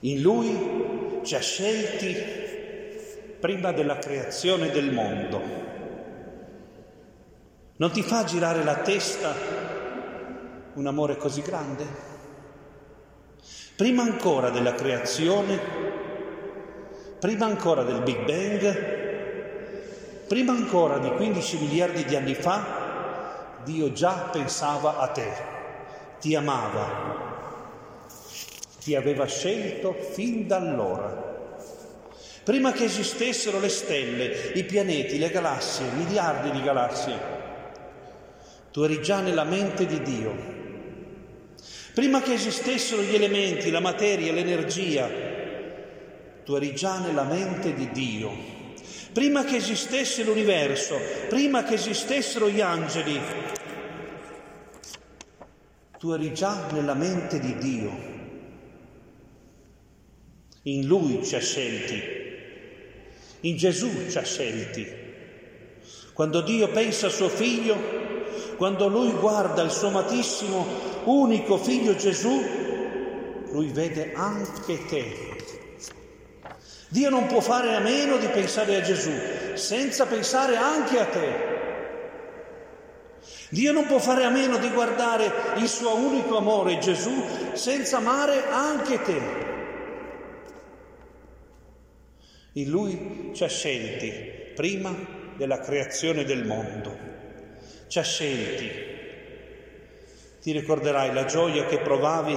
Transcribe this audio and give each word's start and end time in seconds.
In 0.00 0.20
Lui 0.20 1.20
ci 1.24 1.34
ha 1.34 1.40
scelti 1.40 2.14
prima 3.40 3.72
della 3.72 3.98
creazione 3.98 4.70
del 4.70 4.92
mondo. 4.92 5.40
Non 7.76 7.90
ti 7.90 8.02
fa 8.02 8.24
girare 8.24 8.62
la 8.62 8.76
testa 8.76 9.34
un 10.74 10.86
amore 10.86 11.16
così 11.16 11.42
grande? 11.42 11.84
Prima 13.74 14.02
ancora 14.02 14.50
della 14.50 14.74
creazione, 14.74 15.58
prima 17.18 17.46
ancora 17.46 17.82
del 17.82 18.02
Big 18.02 18.24
Bang, 18.24 20.26
prima 20.28 20.52
ancora 20.52 20.98
di 20.98 21.10
15 21.10 21.58
miliardi 21.58 22.04
di 22.04 22.14
anni 22.14 22.34
fa, 22.34 23.56
Dio 23.64 23.92
già 23.92 24.28
pensava 24.30 24.98
a 24.98 25.08
te, 25.08 25.32
ti 26.20 26.36
amava, 26.36 27.17
ti 28.88 28.94
aveva 28.94 29.26
scelto 29.26 29.92
fin 29.92 30.46
da 30.46 30.56
allora. 30.56 31.60
Prima 32.42 32.72
che 32.72 32.84
esistessero 32.84 33.60
le 33.60 33.68
stelle, 33.68 34.52
i 34.54 34.64
pianeti, 34.64 35.18
le 35.18 35.28
galassie, 35.28 35.90
miliardi 35.90 36.50
di 36.52 36.62
galassie, 36.62 37.18
tu 38.72 38.80
eri 38.80 39.02
già 39.02 39.20
nella 39.20 39.44
mente 39.44 39.84
di 39.84 40.00
Dio. 40.00 40.34
Prima 41.92 42.22
che 42.22 42.32
esistessero 42.32 43.02
gli 43.02 43.14
elementi, 43.14 43.70
la 43.70 43.80
materia, 43.80 44.32
l'energia, 44.32 45.06
tu 46.42 46.54
eri 46.54 46.74
già 46.74 46.98
nella 47.00 47.24
mente 47.24 47.74
di 47.74 47.90
Dio. 47.90 48.32
Prima 49.12 49.44
che 49.44 49.56
esistesse 49.56 50.24
l'universo, 50.24 50.98
prima 51.28 51.62
che 51.62 51.74
esistessero 51.74 52.48
gli 52.48 52.62
angeli, 52.62 53.20
tu 55.98 56.10
eri 56.12 56.32
già 56.32 56.68
nella 56.72 56.94
mente 56.94 57.38
di 57.38 57.54
Dio. 57.58 58.17
In 60.68 60.86
Lui 60.86 61.24
ci 61.24 61.34
ha 61.34 61.40
scelti, 61.40 62.02
in 63.40 63.56
Gesù 63.56 63.88
ci 64.10 64.18
ha 64.18 64.22
scelti. 64.22 64.86
Quando 66.12 66.42
Dio 66.42 66.68
pensa 66.68 67.06
a 67.06 67.10
suo 67.10 67.30
figlio, 67.30 67.74
quando 68.58 68.86
Lui 68.88 69.12
guarda 69.12 69.62
il 69.62 69.70
suo 69.70 69.88
amatissimo 69.88 70.66
unico 71.04 71.56
figlio 71.56 71.96
Gesù, 71.96 72.44
Lui 73.50 73.68
vede 73.68 74.12
anche 74.12 74.84
te. 74.84 75.36
Dio 76.90 77.08
non 77.08 77.28
può 77.28 77.40
fare 77.40 77.74
a 77.74 77.80
meno 77.80 78.18
di 78.18 78.26
pensare 78.26 78.76
a 78.76 78.82
Gesù 78.82 79.12
senza 79.54 80.04
pensare 80.04 80.56
anche 80.56 80.98
a 80.98 81.06
te. 81.06 81.46
Dio 83.48 83.72
non 83.72 83.86
può 83.86 83.98
fare 83.98 84.24
a 84.24 84.30
meno 84.30 84.58
di 84.58 84.68
guardare 84.68 85.32
il 85.56 85.68
suo 85.68 85.96
unico 85.96 86.36
amore 86.36 86.78
Gesù 86.78 87.24
senza 87.54 87.96
amare 87.96 88.46
anche 88.50 89.00
te. 89.00 89.56
In 92.58 92.70
Lui 92.70 93.30
ci 93.34 93.44
ha 93.44 93.48
scelti 93.48 94.10
prima 94.56 94.92
della 95.36 95.60
creazione 95.60 96.24
del 96.24 96.44
mondo. 96.44 96.98
Ci 97.86 98.00
ha 98.00 98.02
scelti. 98.02 98.68
Ti 100.42 100.52
ricorderai 100.52 101.12
la 101.12 101.24
gioia 101.24 101.66
che 101.66 101.78
provavi 101.78 102.36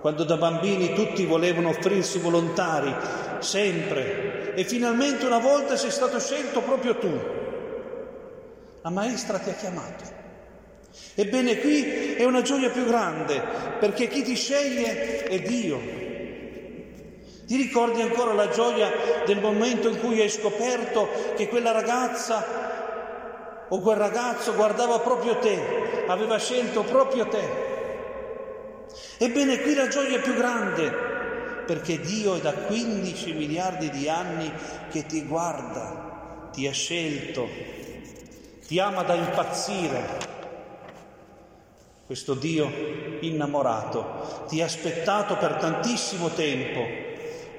quando 0.00 0.24
da 0.24 0.38
bambini 0.38 0.94
tutti 0.94 1.26
volevano 1.26 1.68
offrirsi 1.68 2.18
volontari, 2.18 2.94
sempre, 3.40 4.54
e 4.54 4.64
finalmente 4.64 5.26
una 5.26 5.38
volta 5.38 5.76
sei 5.76 5.90
stato 5.90 6.18
scelto 6.18 6.62
proprio 6.62 6.96
tu. 6.96 7.20
La 8.80 8.90
maestra 8.90 9.38
ti 9.38 9.50
ha 9.50 9.54
chiamato. 9.54 10.04
Ebbene 11.14 11.58
qui 11.58 12.14
è 12.14 12.24
una 12.24 12.40
gioia 12.40 12.70
più 12.70 12.86
grande, 12.86 13.38
perché 13.80 14.08
chi 14.08 14.22
ti 14.22 14.34
sceglie 14.34 15.24
è 15.24 15.40
Dio. 15.40 16.03
Ti 17.46 17.56
ricordi 17.56 18.00
ancora 18.00 18.32
la 18.32 18.48
gioia 18.48 18.90
del 19.26 19.40
momento 19.40 19.88
in 19.88 20.00
cui 20.00 20.20
hai 20.20 20.30
scoperto 20.30 21.08
che 21.36 21.48
quella 21.48 21.72
ragazza 21.72 22.62
o 23.68 23.80
quel 23.80 23.96
ragazzo 23.96 24.54
guardava 24.54 25.00
proprio 25.00 25.36
te, 25.38 26.04
aveva 26.06 26.38
scelto 26.38 26.82
proprio 26.82 27.26
te? 27.28 27.72
Ebbene, 29.18 29.60
qui 29.60 29.74
la 29.74 29.88
gioia 29.88 30.18
è 30.18 30.20
più 30.20 30.34
grande, 30.34 30.90
perché 31.66 32.00
Dio 32.00 32.36
è 32.36 32.40
da 32.40 32.52
15 32.52 33.32
miliardi 33.32 33.90
di 33.90 34.08
anni 34.08 34.50
che 34.90 35.04
ti 35.06 35.22
guarda, 35.24 36.48
ti 36.52 36.66
ha 36.66 36.72
scelto, 36.72 37.48
ti 38.66 38.78
ama 38.78 39.02
da 39.02 39.14
impazzire. 39.14 40.32
Questo 42.06 42.34
Dio 42.34 42.70
innamorato 43.20 44.44
ti 44.48 44.60
ha 44.60 44.66
aspettato 44.66 45.36
per 45.36 45.54
tantissimo 45.54 46.28
tempo 46.28 47.03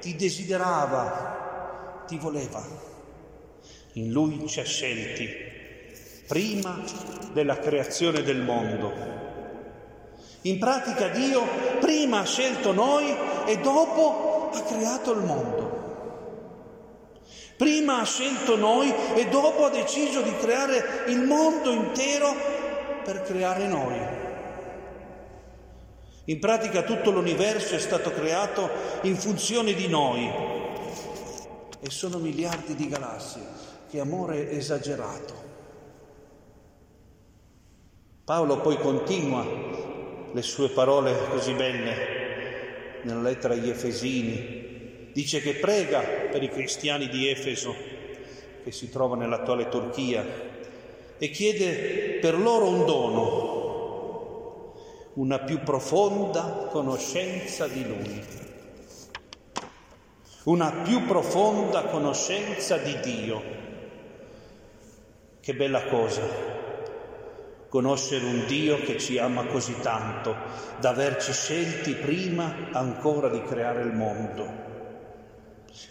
ti 0.06 0.14
desiderava, 0.14 2.04
ti 2.06 2.16
voleva. 2.16 2.62
In 3.94 4.12
lui 4.12 4.46
ci 4.46 4.60
ha 4.60 4.64
scelti 4.64 5.28
prima 6.28 6.80
della 7.32 7.58
creazione 7.58 8.22
del 8.22 8.40
mondo. 8.40 8.92
In 10.42 10.60
pratica 10.60 11.08
Dio 11.08 11.42
prima 11.80 12.20
ha 12.20 12.24
scelto 12.24 12.72
noi 12.72 13.16
e 13.46 13.58
dopo 13.58 14.50
ha 14.54 14.62
creato 14.62 15.10
il 15.10 15.24
mondo. 15.24 15.74
Prima 17.56 17.98
ha 17.98 18.04
scelto 18.04 18.54
noi 18.54 18.94
e 19.14 19.26
dopo 19.28 19.64
ha 19.64 19.70
deciso 19.70 20.20
di 20.20 20.36
creare 20.36 21.04
il 21.08 21.22
mondo 21.22 21.72
intero 21.72 22.32
per 23.02 23.22
creare 23.22 23.66
noi. 23.66 24.25
In 26.26 26.38
pratica 26.38 26.82
tutto 26.82 27.10
l'universo 27.10 27.74
è 27.74 27.78
stato 27.78 28.12
creato 28.12 28.68
in 29.02 29.16
funzione 29.16 29.74
di 29.74 29.88
noi 29.88 30.30
e 31.80 31.90
sono 31.90 32.18
miliardi 32.18 32.74
di 32.74 32.88
galassie. 32.88 33.54
Che 33.88 34.00
amore 34.00 34.50
esagerato. 34.50 35.44
Paolo 38.24 38.60
poi 38.60 38.76
continua 38.78 39.46
le 40.32 40.42
sue 40.42 40.70
parole 40.70 41.16
così 41.30 41.52
belle 41.52 43.00
nella 43.02 43.20
lettera 43.20 43.54
agli 43.54 43.68
Efesini. 43.68 45.10
Dice 45.12 45.40
che 45.40 45.54
prega 45.54 46.00
per 46.30 46.42
i 46.42 46.50
cristiani 46.50 47.08
di 47.08 47.28
Efeso 47.28 47.72
che 48.64 48.72
si 48.72 48.90
trovano 48.90 49.22
nell'attuale 49.22 49.68
Turchia 49.68 50.26
e 51.18 51.30
chiede 51.30 52.18
per 52.20 52.36
loro 52.36 52.68
un 52.68 52.84
dono, 52.84 53.55
una 55.16 55.38
più 55.38 55.60
profonda 55.60 56.68
conoscenza 56.70 57.66
di 57.66 57.86
Lui, 57.86 58.22
una 60.44 60.70
più 60.82 61.06
profonda 61.06 61.84
conoscenza 61.84 62.76
di 62.76 63.00
Dio. 63.00 63.42
Che 65.40 65.54
bella 65.54 65.84
cosa, 65.84 66.22
conoscere 67.68 68.26
un 68.26 68.44
Dio 68.46 68.78
che 68.82 68.98
ci 68.98 69.16
ama 69.16 69.46
così 69.46 69.80
tanto, 69.80 70.36
da 70.80 70.90
averci 70.90 71.32
scelti 71.32 71.94
prima 71.94 72.68
ancora 72.72 73.30
di 73.30 73.42
creare 73.42 73.82
il 73.82 73.92
mondo. 73.92 74.64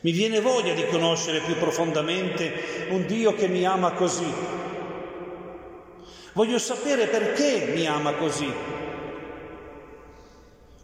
Mi 0.01 0.11
viene 0.11 0.39
voglia 0.39 0.75
di 0.75 0.85
conoscere 0.85 1.39
più 1.39 1.55
profondamente 1.55 2.87
un 2.89 3.07
Dio 3.07 3.33
che 3.33 3.47
mi 3.47 3.65
ama 3.65 3.93
così. 3.93 4.31
Voglio 6.33 6.59
sapere 6.59 7.07
perché 7.07 7.71
mi 7.73 7.87
ama 7.87 8.13
così. 8.13 8.83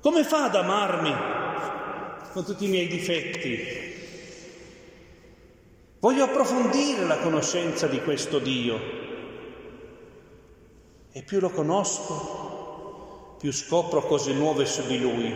Come 0.02 0.24
fa 0.24 0.46
ad 0.46 0.56
amarmi 0.56 1.16
con 2.34 2.44
tutti 2.44 2.66
i 2.66 2.70
miei 2.70 2.88
difetti? 2.88 3.90
Voglio 6.00 6.24
approfondire 6.24 7.06
la 7.06 7.20
conoscenza 7.20 7.86
di 7.86 8.02
questo 8.02 8.40
Dio 8.40 8.80
e 11.12 11.22
più 11.22 11.40
lo 11.40 11.52
conosco, 11.52 13.36
più 13.38 13.54
scopro 13.54 14.02
cose 14.08 14.34
nuove 14.34 14.66
su 14.66 14.88
di 14.88 15.00
Lui, 15.00 15.36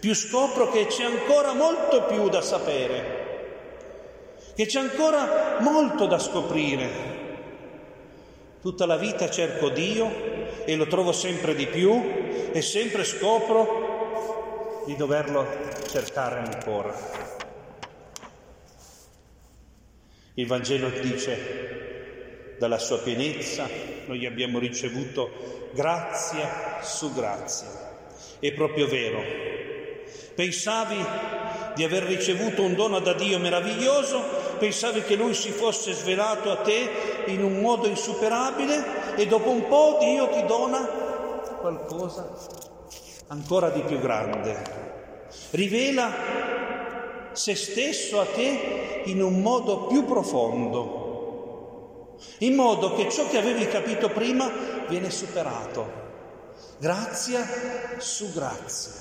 più 0.00 0.12
scopro 0.12 0.68
che 0.72 0.86
c'è 0.86 1.04
ancora 1.04 1.52
molto 1.52 2.02
più 2.06 2.28
da 2.28 2.40
sapere, 2.40 4.24
che 4.56 4.66
c'è 4.66 4.80
ancora 4.80 5.58
molto 5.60 6.06
da 6.06 6.18
scoprire. 6.18 7.14
Tutta 8.60 8.86
la 8.86 8.96
vita 8.96 9.30
cerco 9.30 9.68
Dio 9.68 10.64
e 10.64 10.74
lo 10.74 10.88
trovo 10.88 11.12
sempre 11.12 11.54
di 11.54 11.68
più 11.68 12.15
e 12.52 12.62
sempre 12.62 13.04
scopro 13.04 14.84
di 14.86 14.96
doverlo 14.96 15.46
cercare 15.88 16.38
ancora. 16.38 16.94
Il 20.34 20.46
Vangelo 20.46 20.90
dice, 20.90 22.54
dalla 22.58 22.78
sua 22.78 22.98
pienezza 22.98 23.68
noi 24.06 24.26
abbiamo 24.26 24.58
ricevuto 24.58 25.70
grazia 25.72 26.80
su 26.82 27.12
grazia. 27.12 27.68
È 28.38 28.52
proprio 28.52 28.86
vero. 28.86 29.22
Pensavi 30.34 31.04
di 31.74 31.84
aver 31.84 32.04
ricevuto 32.04 32.62
un 32.62 32.74
dono 32.74 33.00
da 33.00 33.14
Dio 33.14 33.38
meraviglioso, 33.38 34.22
pensavi 34.58 35.02
che 35.02 35.16
Lui 35.16 35.34
si 35.34 35.50
fosse 35.50 35.92
svelato 35.92 36.50
a 36.50 36.56
te 36.56 37.24
in 37.26 37.42
un 37.42 37.60
modo 37.60 37.88
insuperabile 37.88 39.16
e 39.16 39.26
dopo 39.26 39.50
un 39.50 39.66
po' 39.66 39.98
Dio 40.00 40.28
ti 40.28 40.44
dona 40.46 41.05
qualcosa 41.66 42.32
ancora 43.26 43.70
di 43.70 43.80
più 43.80 43.98
grande. 43.98 44.84
rivela 45.50 46.14
se 47.32 47.56
stesso 47.56 48.20
a 48.20 48.24
te 48.24 49.02
in 49.06 49.20
un 49.20 49.42
modo 49.42 49.86
più 49.86 50.04
profondo, 50.04 52.14
in 52.38 52.54
modo 52.54 52.94
che 52.94 53.10
ciò 53.10 53.28
che 53.28 53.38
avevi 53.38 53.66
capito 53.66 54.10
prima 54.10 54.48
viene 54.88 55.10
superato. 55.10 56.04
Grazia 56.78 57.44
su 57.98 58.32
grazia, 58.32 58.92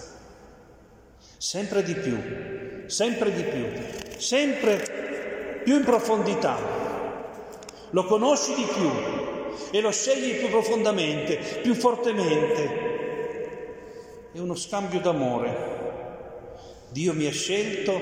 sempre 1.38 1.83
di 1.83 1.94
più, 1.94 2.88
sempre 2.88 3.31
di 3.31 3.44
più, 3.44 3.67
sempre 4.17 5.62
più 5.63 5.75
in 5.75 5.83
profondità. 5.83 6.57
Lo 7.91 8.06
conosci 8.06 8.56
di 8.56 8.63
più 8.63 9.25
e 9.72 9.81
lo 9.81 9.92
scegli 9.92 10.36
più 10.36 10.50
profondamente, 10.50 11.38
più 11.62 11.74
fortemente. 11.74 12.94
È 14.31 14.40
uno 14.40 14.56
scambio 14.56 15.00
d'amore. 15.00 15.74
Dio 16.90 17.13
mi 17.13 17.25
ha 17.25 17.31
scelto 17.31 18.00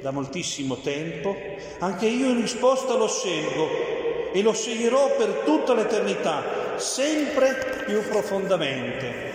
da 0.00 0.10
moltissimo 0.10 0.76
tempo, 0.76 1.36
anche 1.78 2.06
io 2.06 2.28
in 2.30 2.40
risposta 2.40 2.94
lo 2.94 3.08
scelgo 3.08 4.32
e 4.32 4.42
lo 4.42 4.52
sceglierò 4.52 5.16
per 5.16 5.42
tutta 5.44 5.74
l'eternità, 5.74 6.78
sempre 6.78 7.84
più 7.86 8.02
profondamente. 8.08 9.28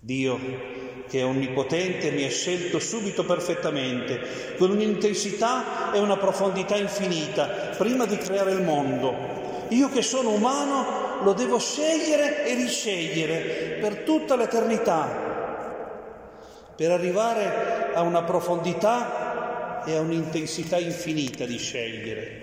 Dio 0.00 0.81
che 1.12 1.18
è 1.18 1.24
onnipotente 1.26 2.10
mi 2.10 2.24
ha 2.24 2.30
scelto 2.30 2.78
subito 2.78 3.22
perfettamente, 3.22 4.56
con 4.56 4.70
un'intensità 4.70 5.92
e 5.92 5.98
una 5.98 6.16
profondità 6.16 6.74
infinita, 6.74 7.74
prima 7.76 8.06
di 8.06 8.16
creare 8.16 8.52
il 8.52 8.62
mondo. 8.62 9.66
Io 9.68 9.90
che 9.90 10.00
sono 10.00 10.30
umano 10.30 11.20
lo 11.22 11.34
devo 11.34 11.58
scegliere 11.58 12.46
e 12.46 12.54
riscegliere 12.54 13.76
per 13.78 14.04
tutta 14.04 14.36
l'eternità, 14.36 15.06
per 16.74 16.90
arrivare 16.90 17.92
a 17.92 18.00
una 18.00 18.22
profondità 18.22 19.84
e 19.84 19.94
a 19.94 20.00
un'intensità 20.00 20.78
infinita 20.78 21.44
di 21.44 21.58
scegliere. 21.58 22.40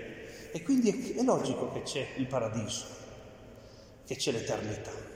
E 0.52 0.62
quindi 0.62 1.16
è, 1.18 1.22
logico 1.24 1.72
che 1.72 1.82
c'è 1.82 2.06
il 2.18 2.26
paradiso, 2.26 2.84
che 4.06 4.14
c'è 4.14 4.30
l'eternità. 4.30 5.09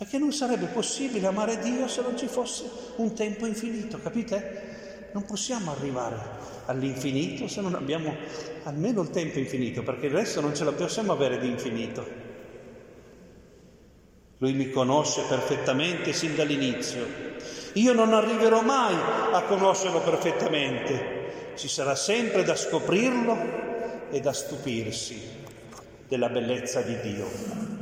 Perché 0.00 0.16
non 0.16 0.32
sarebbe 0.32 0.64
possibile 0.64 1.26
amare 1.26 1.58
Dio 1.58 1.86
se 1.86 2.00
non 2.00 2.16
ci 2.16 2.26
fosse 2.26 2.64
un 2.96 3.12
tempo 3.12 3.44
infinito, 3.44 4.00
capite? 4.00 5.10
Non 5.12 5.26
possiamo 5.26 5.72
arrivare 5.72 6.16
all'infinito 6.64 7.46
se 7.48 7.60
non 7.60 7.74
abbiamo 7.74 8.16
almeno 8.62 9.02
il 9.02 9.10
tempo 9.10 9.38
infinito, 9.38 9.82
perché 9.82 10.06
il 10.06 10.12
resto 10.12 10.40
non 10.40 10.56
ce 10.56 10.64
la 10.64 10.72
possiamo 10.72 11.12
avere 11.12 11.38
di 11.38 11.48
infinito. 11.48 12.06
Lui 14.38 14.54
mi 14.54 14.70
conosce 14.70 15.20
perfettamente 15.28 16.14
sin 16.14 16.34
dall'inizio. 16.34 17.06
Io 17.74 17.92
non 17.92 18.14
arriverò 18.14 18.62
mai 18.62 18.94
a 19.34 19.42
conoscerlo 19.42 20.00
perfettamente. 20.00 21.52
Ci 21.56 21.68
sarà 21.68 21.94
sempre 21.94 22.42
da 22.42 22.56
scoprirlo 22.56 24.08
e 24.08 24.18
da 24.20 24.32
stupirsi 24.32 25.20
della 26.08 26.30
bellezza 26.30 26.80
di 26.80 26.98
Dio. 27.02 27.79